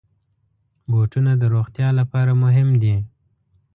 [0.91, 2.95] بوټونه د روغتیا لپاره مهم دي.